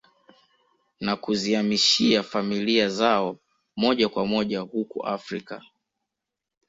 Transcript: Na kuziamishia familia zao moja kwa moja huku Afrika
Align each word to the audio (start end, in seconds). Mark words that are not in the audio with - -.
Na 1.01 1.15
kuziamishia 1.15 2.23
familia 2.23 2.89
zao 2.89 3.37
moja 3.77 4.09
kwa 4.09 4.25
moja 4.25 4.59
huku 4.59 5.05
Afrika 5.07 5.61